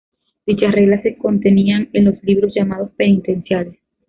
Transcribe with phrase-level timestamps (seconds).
[0.47, 3.75] Dichas reglas se contenían en los libros llamados "penitenciales".